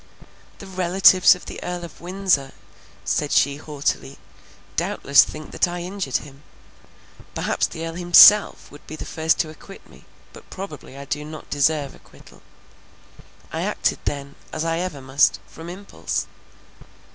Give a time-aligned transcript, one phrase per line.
[0.57, 2.53] "The relatives of the Earl of Windsor,"
[3.05, 4.17] said she haughtily,
[4.75, 6.41] "doubtless think that I injured him;
[7.35, 11.23] perhaps the Earl himself would be the first to acquit me, but probably I do
[11.23, 12.41] not deserve acquittal.
[13.53, 16.25] I acted then, as I ever must, from impulse.